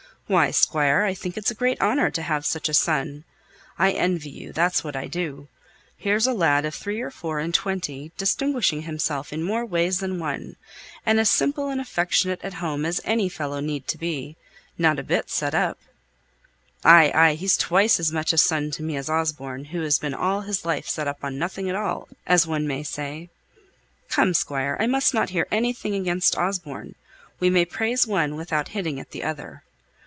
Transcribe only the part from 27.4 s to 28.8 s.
we may praise one, without